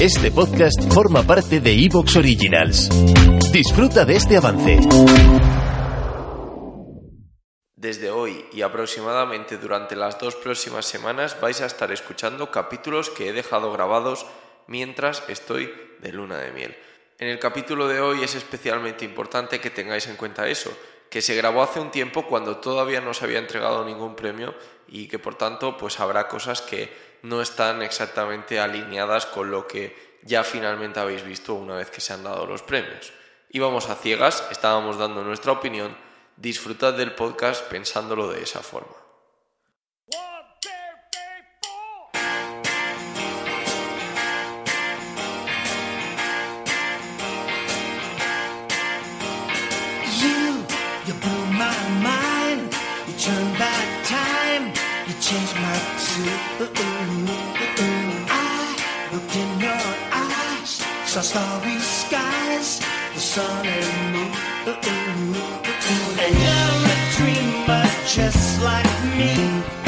[0.00, 2.88] Este podcast forma parte de Evox Originals.
[3.52, 4.80] Disfruta de este avance.
[7.76, 13.28] Desde hoy y aproximadamente durante las dos próximas semanas vais a estar escuchando capítulos que
[13.28, 14.26] he dejado grabados
[14.66, 15.70] mientras estoy
[16.00, 16.76] de luna de miel.
[17.18, 20.72] En el capítulo de hoy es especialmente importante que tengáis en cuenta eso,
[21.10, 24.54] que se grabó hace un tiempo cuando todavía no se había entregado ningún premio
[24.88, 30.18] y que por tanto pues habrá cosas que no están exactamente alineadas con lo que
[30.22, 33.12] ya finalmente habéis visto una vez que se han dado los premios.
[33.50, 35.96] Íbamos a ciegas, estábamos dando nuestra opinión,
[36.36, 39.00] disfrutad del podcast pensándolo de esa forma.
[56.62, 56.66] I
[59.12, 59.80] looked in your
[60.12, 62.80] eyes, saw starry skies,
[63.14, 64.32] the sun and moon.
[66.20, 69.79] And you're a dreamer just like me.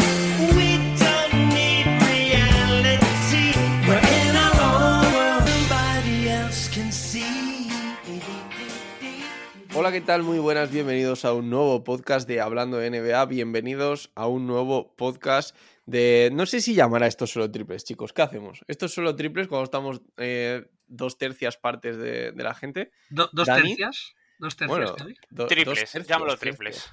[9.85, 10.23] Hola, ¿qué tal?
[10.23, 14.95] Muy buenas, bienvenidos a un nuevo podcast de Hablando de NBA, bienvenidos a un nuevo
[14.95, 16.31] podcast de...
[16.33, 18.65] No sé si llamar a esto solo triples, chicos, ¿qué hacemos?
[18.69, 22.93] ¿Esto es solo triples cuando estamos eh, dos tercias partes de, de la gente?
[23.11, 23.71] Do- ¿Dos Dani.
[23.71, 24.15] tercias?
[24.39, 24.79] ¿Dos tercias?
[24.79, 26.57] Bueno, do- dos Triples, tercios, llámalo tercios.
[26.59, 26.92] triples.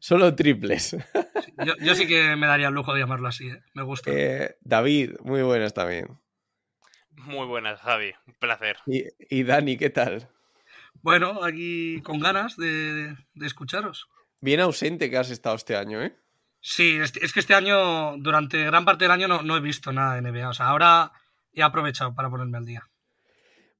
[0.00, 0.96] Solo triples.
[1.64, 3.62] Yo, yo sí que me daría el lujo de llamarlo así, ¿eh?
[3.72, 4.10] me gusta.
[4.12, 6.18] Eh, David, muy buenas también.
[7.12, 8.12] Muy buenas, Javi.
[8.26, 8.76] Un placer.
[8.86, 10.28] Y, y Dani, ¿qué tal?
[11.02, 14.08] Bueno, aquí con ganas de, de escucharos.
[14.40, 16.16] Bien ausente que has estado este año, ¿eh?
[16.60, 20.14] Sí, es, que este año, durante gran parte del año, no, no he visto nada
[20.14, 20.50] de NBA.
[20.50, 21.12] O sea, ahora
[21.52, 22.86] he aprovechado para ponerme al día.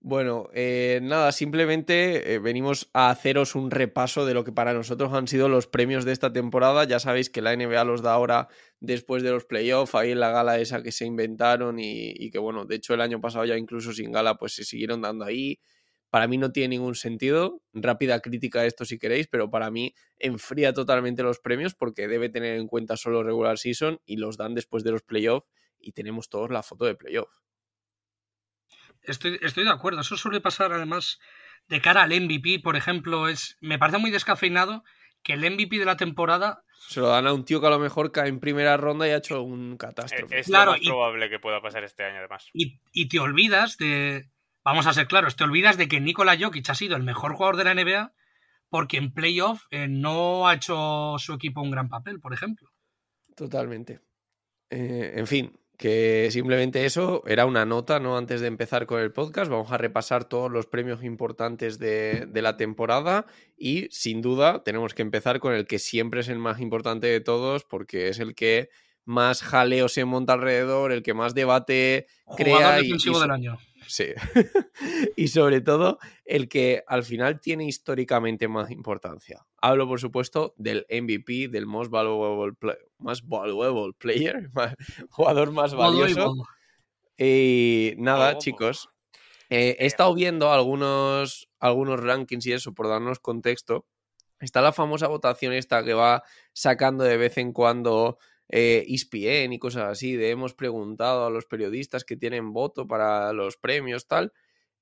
[0.02, 5.12] Bueno, eh, nada, simplemente eh, venimos a haceros un repaso de lo que para nosotros
[5.12, 6.84] han sido los premios de esta temporada.
[6.84, 8.48] Ya sabéis que la NBA los da ahora
[8.80, 12.38] después de los playoffs, ahí en la gala esa que se inventaron y, y que
[12.38, 15.60] bueno, de hecho el año pasado ya incluso sin gala pues se siguieron dando ahí.
[16.10, 19.94] Para mí no tiene ningún sentido, rápida crítica a esto si queréis, pero para mí
[20.18, 24.54] enfría totalmente los premios porque debe tener en cuenta solo regular season y los dan
[24.54, 25.46] después de los playoffs
[25.78, 27.30] y tenemos todos la foto de playoff.
[29.02, 30.00] Estoy, estoy de acuerdo.
[30.00, 31.18] Eso suele pasar además
[31.68, 33.28] de cara al MVP, por ejemplo.
[33.28, 34.84] Es, me parece muy descafeinado
[35.22, 37.78] que el MVP de la temporada Se lo dan a un tío que a lo
[37.78, 40.40] mejor cae en primera ronda y ha hecho un Eh, catástrofe.
[40.40, 42.48] Es Claro, lo más y- probable que pueda pasar este año, además.
[42.52, 44.28] y, y te olvidas de.
[44.64, 47.56] Vamos a ser claros, te olvidas de que Nikola Jokic ha sido el mejor jugador
[47.56, 48.12] de la NBA
[48.68, 52.68] porque en playoff eh, no ha hecho su equipo un gran papel, por ejemplo.
[53.34, 54.00] Totalmente.
[54.70, 58.16] Eh, en fin, que simplemente eso era una nota, ¿no?
[58.16, 62.42] Antes de empezar con el podcast, vamos a repasar todos los premios importantes de, de
[62.42, 66.60] la temporada y sin duda tenemos que empezar con el que siempre es el más
[66.60, 68.68] importante de todos porque es el que
[69.06, 72.06] más jaleo se monta alrededor, el que más debate
[72.36, 73.58] crea Jugador y- defensivo y so- del año.
[73.86, 74.06] Sí.
[75.16, 79.46] y sobre todo, el que al final tiene históricamente más importancia.
[79.60, 84.74] Hablo, por supuesto, del MVP, del Most Valuable, Play- most valuable Player, más-
[85.10, 86.34] jugador más valioso.
[87.18, 88.38] Y nada, Oh.
[88.38, 88.88] chicos.
[89.52, 93.84] eh, he estado viendo algunos, algunos rankings y eso, por darnos contexto.
[94.38, 98.18] Está la famosa votación esta que va sacando de vez en cuando
[98.50, 103.32] eh, ESPN y cosas así, de hemos preguntado a los periodistas que tienen voto para
[103.32, 104.32] los premios, tal.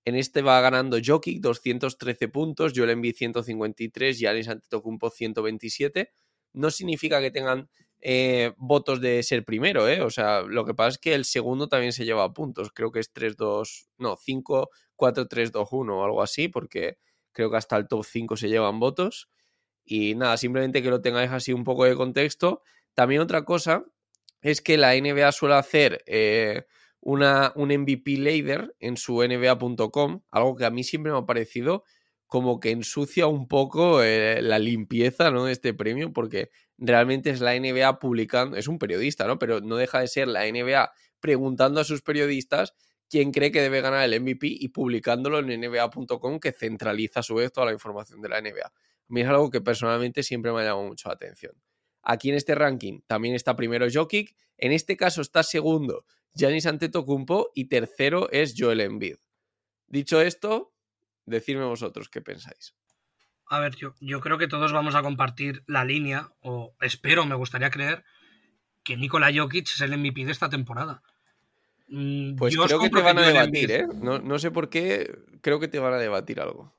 [0.04, 6.12] En este va ganando Jokic 213 puntos, Joel Embiid 153, Giannis Antetokounmpo 127.
[6.54, 7.68] No significa que tengan
[8.00, 10.00] eh, votos de ser primero, ¿eh?
[10.02, 12.70] O sea, lo que pasa es que el segundo también se lleva puntos.
[12.72, 16.96] Creo que es 3-2, no, 5-4-3-2-1 o algo así, porque
[17.32, 19.28] creo que hasta el top 5 se llevan votos.
[19.84, 22.62] Y nada, simplemente que lo tengáis así un poco de contexto.
[22.98, 23.84] También otra cosa
[24.42, 26.64] es que la NBA suele hacer eh,
[26.98, 31.84] una, un MVP Leader en su NBA.com, algo que a mí siempre me ha parecido
[32.26, 35.44] como que ensucia un poco eh, la limpieza ¿no?
[35.44, 39.38] de este premio, porque realmente es la NBA publicando, es un periodista, ¿no?
[39.38, 40.90] Pero no deja de ser la NBA
[41.20, 42.74] preguntando a sus periodistas
[43.08, 47.36] quién cree que debe ganar el MVP y publicándolo en NBA.com, que centraliza a su
[47.36, 48.66] vez toda la información de la NBA.
[48.66, 48.72] A
[49.06, 51.52] mí es algo que personalmente siempre me ha llamado mucho la atención.
[52.10, 57.50] Aquí en este ranking también está primero Jokic, en este caso está segundo Giannis Antetokounmpo
[57.54, 59.16] y tercero es Joel Embiid.
[59.88, 60.72] Dicho esto,
[61.26, 62.74] decidme vosotros qué pensáis.
[63.44, 67.34] A ver, yo, yo creo que todos vamos a compartir la línea, o espero, me
[67.34, 68.04] gustaría creer,
[68.82, 71.02] que Nikola Jokic es el MVP de esta temporada.
[71.88, 73.86] Mm, Pues yo creo que te van a debatir, ¿eh?
[73.96, 76.74] No, no sé por qué, creo que te van a debatir algo.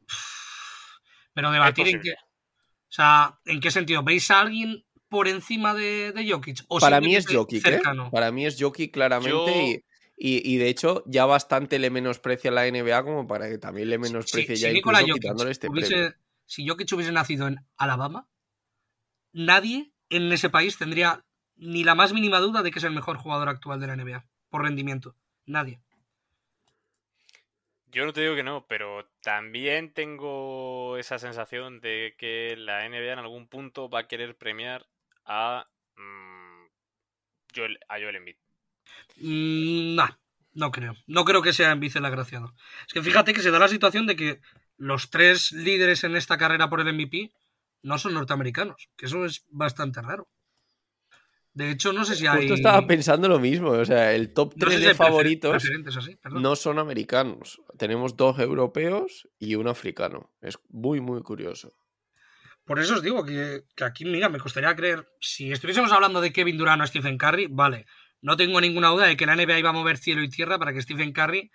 [1.36, 2.14] Pero debatir en qué.
[2.14, 4.02] O sea, ¿en qué sentido?
[4.02, 6.64] ¿Veis a alguien por encima de, de Jokic?
[6.68, 7.82] ¿O Para mí es Jokic, ¿eh?
[8.12, 9.84] Para mí es Jokic claramente Yo-
[10.18, 13.90] y, y- y de hecho ya bastante le menosprecia la NBA como para que también
[13.90, 16.14] le menosprecie si, ya si incluso Jokic quitándole este hubiese- premio.
[16.46, 18.28] si Jokic hubiese nacido en Alabama,
[19.34, 21.26] nadie en ese país tendría
[21.56, 24.26] ni la más mínima duda de que es el mejor jugador actual de la NBA,
[24.50, 25.16] por rendimiento.
[25.46, 25.80] Nadie.
[27.92, 33.14] Yo no te digo que no, pero también tengo esa sensación de que la NBA
[33.14, 34.86] en algún punto va a querer premiar
[35.30, 35.66] a
[35.96, 36.68] mm,
[37.56, 38.36] Joel, a Joel Embiid.
[39.18, 40.10] Mm, nah,
[40.54, 40.96] no creo.
[41.08, 42.54] No creo que sea en vice el agraciado.
[42.88, 44.42] Es que fíjate que se da la situación de que
[44.78, 47.31] los tres líderes en esta carrera por el MVP
[47.84, 50.28] no son norteamericanos, que eso es bastante raro.
[51.54, 52.40] De hecho, no sé si hay.
[52.40, 55.68] Justo estaba pensando lo mismo, o sea, el top no sé 3 si de favoritos
[55.98, 57.62] así, no son americanos.
[57.78, 60.32] Tenemos dos europeos y un africano.
[60.42, 61.74] Es muy, muy curioso.
[62.69, 65.10] Por eso os digo que, aquí, mira, me costaría creer.
[65.19, 67.88] Si estuviésemos hablando de Kevin Durant o Stephen Curry, vale.
[68.21, 70.71] No tengo ninguna duda de que la NBA iba a mover cielo y tierra para
[70.71, 71.50] que Stephen Curry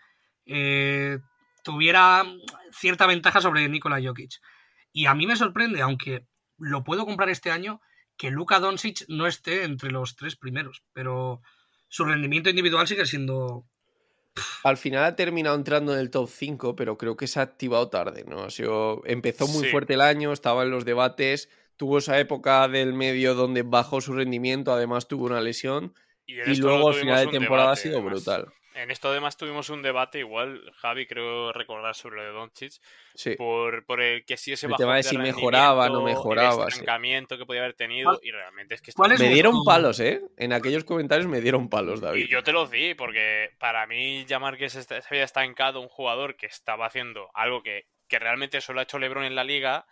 [0.44, 1.20] eh,
[1.62, 2.24] tuviera
[2.72, 4.40] cierta ventaja sobre Nikola Jokic.
[4.92, 6.26] Y a mí me sorprende, aunque
[6.58, 7.80] lo puedo comprar este año,
[8.16, 10.82] que Luka Doncic no esté entre los tres primeros.
[10.92, 11.42] Pero
[11.86, 13.68] su rendimiento individual sigue siendo.
[14.62, 17.90] Al final ha terminado entrando en el top 5, pero creo que se ha activado
[17.90, 18.44] tarde, ¿no?
[18.44, 19.70] Ha sido, empezó muy Sí.
[19.70, 24.14] fuerte el año, estaba en los debates, tuvo esa época del medio donde bajó su
[24.14, 25.94] rendimiento, además tuvo una lesión,
[26.26, 28.02] Y, luego al final de temporada ha sido además.
[28.02, 28.54] brutal.
[28.74, 32.72] En esto además tuvimos un debate, igual Javi creo recordar sobre lo de Doncic,
[33.14, 33.36] Sí.
[33.36, 36.64] por, por el que si ese El bajón tema de si mejoraba, no el mejoraba,
[36.70, 36.78] sí.
[36.80, 39.64] estancamiento que podía haber tenido ¿Cuál- y realmente es que cuál está es Me dieron
[39.64, 40.22] palos, ¿eh?
[40.36, 42.24] En aquellos comentarios me dieron palos, David.
[42.24, 46.36] Y yo te lo di, porque para mí llamar que se, había estancado un jugador
[46.36, 49.86] que estaba haciendo algo que, que realmente solo ha hecho LeBron en la liga,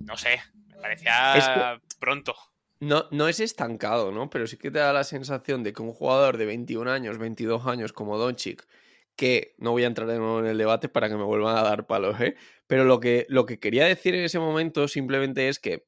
[0.00, 1.48] no sé, me parecía Es
[2.00, 2.34] pronto.
[2.80, 4.28] No, no es estancado, ¿no?
[4.28, 7.66] Pero sí que te da la sensación de que un jugador de 21 años, 22
[7.66, 8.66] años como Doncic,
[9.16, 11.62] que no voy a entrar de nuevo en el debate para que me vuelvan a
[11.62, 12.36] dar palos, ¿eh?
[12.66, 15.86] Pero lo que, lo que quería decir en ese momento simplemente es que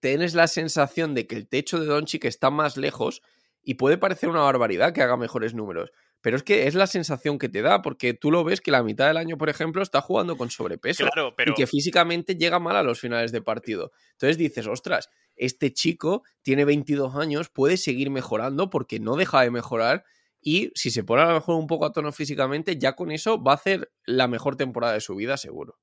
[0.00, 3.22] tienes la sensación de que el techo de Doncic está más lejos
[3.62, 5.92] y puede parecer una barbaridad que haga mejores números.
[6.20, 8.82] Pero es que es la sensación que te da, porque tú lo ves que la
[8.82, 12.58] mitad del año, por ejemplo, está jugando con sobrepeso Claro, pero y que físicamente llega
[12.58, 13.92] mal a los finales de partido.
[14.12, 19.50] Entonces dices, ostras, este chico tiene 22 años, puede seguir mejorando porque no deja de
[19.50, 20.04] mejorar
[20.40, 23.42] y si se pone a lo mejor un poco a tono físicamente, ya con eso
[23.42, 25.78] va a hacer la mejor temporada de su vida, seguro.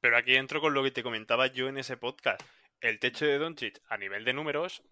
[0.00, 2.42] Pero aquí entro con lo que te comentaba yo en ese podcast.
[2.80, 4.82] El techo de Doncic a nivel de números,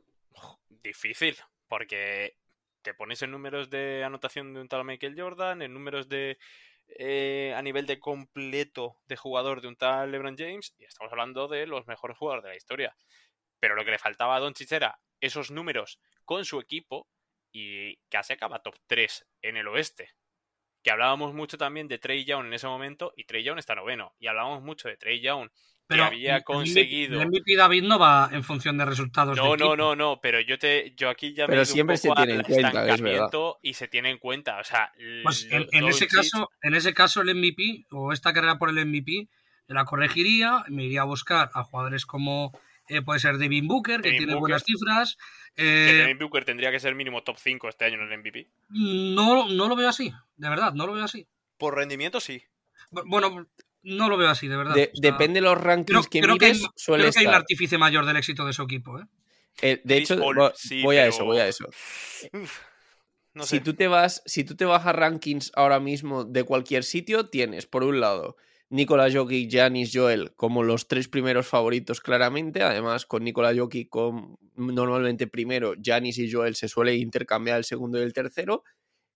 [0.82, 1.36] difícil,
[1.68, 2.36] porque
[2.80, 6.38] te pones en números de anotación de un tal Michael Jordan, en números de
[6.88, 11.48] eh, a nivel de completo de jugador de un tal LeBron James, y estamos hablando
[11.48, 12.96] de los mejores jugadores de la historia.
[13.60, 17.08] Pero lo que le faltaba a Doncic era esos números con su equipo
[17.52, 20.10] y casi acaba top 3 en el oeste
[20.86, 24.14] que hablábamos mucho también de Trey Young en ese momento y Trey Young está noveno
[24.20, 25.48] y hablábamos mucho de Trey Young
[25.88, 29.36] Pero que había conseguido El MVP David no va en función de resultados.
[29.36, 32.06] no no no no pero yo te yo aquí ya me Pero un siempre se
[32.08, 32.86] poco tiene en al cuenta, es verdad.
[32.92, 34.92] estancamiento y se tiene en cuenta o sea
[35.24, 38.86] Pues en, en ese caso, en ese caso el MVP o esta carrera por el
[38.86, 39.28] MVP
[39.66, 42.52] la corregiría, me iría a buscar a jugadores como
[42.88, 44.40] eh, puede ser Devin Booker, que Devin tiene Booker.
[44.40, 45.16] buenas cifras.
[45.54, 48.48] que Eh, Devin Booker tendría que ser mínimo top 5 este año en el MVP
[48.68, 51.26] no, no lo veo así, de verdad, no lo veo así.
[51.58, 52.42] por rendimiento sí
[52.90, 53.48] Bu- Bueno,
[53.82, 54.74] no lo veo así, de verdad.
[54.74, 57.12] De- O sea, depende de los rankings creo, que creo que hay, mires, suele creo
[57.12, 58.98] que hay un artífice mayor del éxito de su equipo.
[59.00, 59.04] ¿eh?
[59.62, 61.66] Eh, de Chris hecho, Paul, vo- sí, voy a eso, voy a eso.
[62.32, 62.60] Uf,
[63.34, 66.84] no si tú te vas, si tú te vas a rankings ahora mismo de cualquier
[66.84, 68.36] sitio, tienes por un lado
[68.68, 72.62] Nikola Jokic, Giannis, Joel como los tres primeros favoritos claramente.
[72.62, 77.98] Además, con Nikola Jokic con normalmente primero, Giannis y Joel se suele intercambiar el segundo
[77.98, 78.64] y el tercero.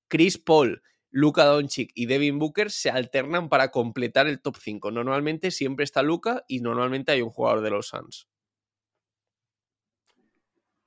[0.08, 4.90] Chris Paul, Luka Doncic y Devin Booker se alternan para completar el top 5.
[4.90, 8.28] Normalmente siempre está Luka y normalmente hay un jugador de los Suns.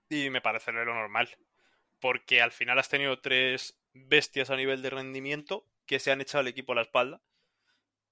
[0.10, 1.29] y me parece lo normal
[2.00, 6.41] porque al final has tenido tres bestias a nivel de rendimiento que se han echado
[6.41, 7.22] el equipo a la espalda.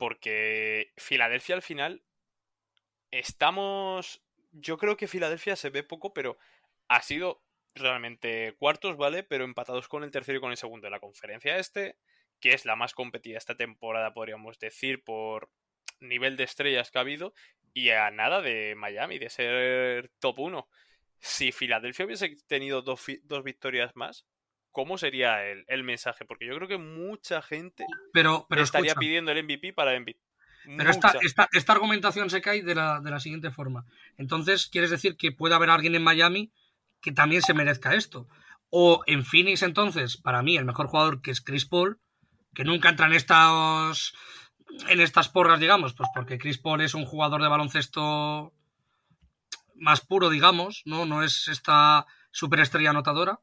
[0.02, 2.02] Porque Filadelfia al final
[3.12, 4.24] estamos.
[4.52, 6.40] Yo creo que Filadelfia se ve poco, pero
[6.88, 7.44] ha sido
[7.76, 9.22] realmente cuartos, ¿vale?
[9.22, 12.00] Pero empatados con el tercero y con el segundo de la conferencia este,
[12.40, 15.52] que es la más competida esta temporada, podríamos decir, por
[16.00, 17.36] nivel de estrellas que ha habido,
[17.72, 20.68] y a nada de Miami, de ser top 1.
[21.20, 24.26] Si Filadelfia hubiese tenido dos, dos victorias más,
[24.72, 26.26] ¿cómo sería el, el, mensaje?
[26.26, 30.20] Porque yo creo que mucha gente pero, pero estaría escucha, pidiendo el MVP para MVP.
[30.78, 33.86] Pero esta, esta, esta, argumentación se cae de la, de la siguiente forma.
[34.18, 36.52] Entonces, ¿quieres decir que puede haber alguien en Miami
[37.02, 38.28] que también se merezca esto?
[38.70, 42.00] O en Phoenix, entonces, para mí, el mejor jugador que es Chris Paul,
[42.54, 44.14] que nunca entra en estos
[44.88, 48.54] en estas porras, digamos, pues porque Chris Paul es un jugador de baloncesto
[49.76, 51.06] más puro, digamos, ¿no?
[51.06, 53.40] No es esta superestrella anotadora,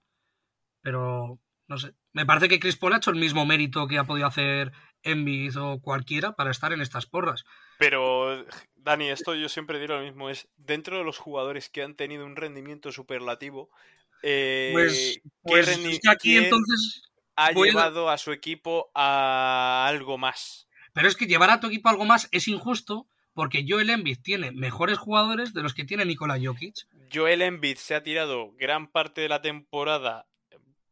[0.89, 1.93] pero no sé.
[2.15, 5.55] Me parece que Chris Paul ha hecho el mismo mérito que ha podido hacer Embiid
[5.61, 7.45] o cualquiera para estar en estas porras.
[7.79, 8.43] Pero,
[8.75, 12.25] Dani, esto yo siempre digo lo mismo, es dentro de los jugadores que han tenido
[12.25, 13.69] un rendimiento superlativo,
[14.23, 17.03] eh, pues, pues rendi- aquí ¿quién entonces
[17.37, 20.69] ha voy a- llevado a su equipo a algo más?
[20.95, 24.53] Pero es que llevar a tu equipo algo más es injusto porque Joel Embiid tiene
[24.53, 26.75] mejores jugadores de los que tiene Nikola Jokic.
[27.13, 30.27] Joel Embiid se ha tirado gran parte de la temporada,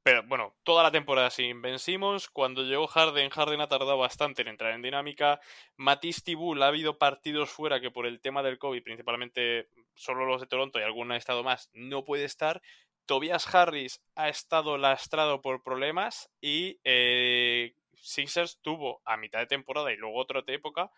[0.07, 2.29] pero bueno, toda la temporada sin Ben Simmons.
[2.29, 5.41] Cuando llegó Harden, Harden ha tardado bastante en entrar en dinámica.
[5.77, 10.41] Matisse Tibul ha habido partidos fuera que por el tema del COVID, principalmente solo los
[10.41, 12.63] de Toronto y algún ha estado más, no puede estar.
[13.05, 19.93] Tobias Harris ha estado lastrado por problemas y eh, Sixers tuvo a mitad de temporada
[19.93, 20.93] y luego otra época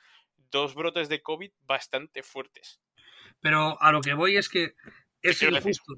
[0.50, 2.78] dos brotes de COVID bastante fuertes.
[3.40, 4.74] Pero a lo que voy es que
[5.22, 5.94] es injusto,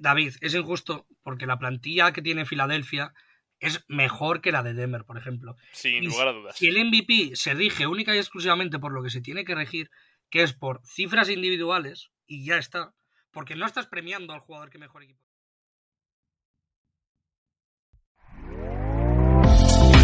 [0.00, 3.12] David, es injusto porque la plantilla que tiene Filadelfia
[3.60, 5.56] es mejor que la de Denver, por ejemplo.
[5.72, 6.56] Sin Y lugar a dudas.
[6.56, 9.90] Si el MVP se rige única y exclusivamente por lo que se tiene que regir,
[10.30, 12.94] que es por cifras individuales, y ya está,
[13.30, 15.20] porque no estás premiando al jugador que mejor equipo.